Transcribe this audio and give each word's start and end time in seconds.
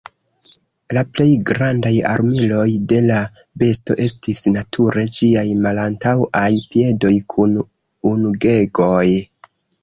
La 0.97 1.01
plej 1.17 1.25
grandaj 1.49 1.91
armiloj 2.11 2.63
de 2.93 3.01
la 3.09 3.17
besto 3.63 3.97
estis 4.05 4.41
nature 4.55 5.05
ĝiaj 5.19 5.45
malantaŭaj 5.67 6.49
piedoj 6.73 7.13
kun 7.35 7.55
ungegoj. 8.15 9.05